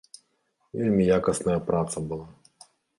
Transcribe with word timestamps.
Вельмі 0.79 1.03
якасная 1.17 1.59
праца 1.71 2.07
была. 2.11 2.27